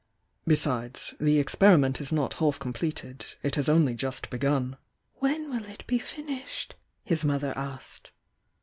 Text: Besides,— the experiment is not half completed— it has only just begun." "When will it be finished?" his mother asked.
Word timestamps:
Besides,— 0.47 1.13
the 1.19 1.37
experiment 1.37 2.01
is 2.01 2.11
not 2.11 2.33
half 2.33 2.57
completed— 2.57 3.23
it 3.43 3.53
has 3.53 3.69
only 3.69 3.93
just 3.93 4.31
begun." 4.31 4.77
"When 5.17 5.47
will 5.51 5.65
it 5.65 5.85
be 5.85 5.99
finished?" 5.99 6.73
his 7.03 7.23
mother 7.23 7.55
asked. 7.55 8.09